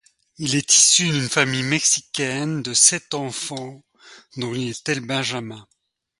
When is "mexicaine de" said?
1.61-2.73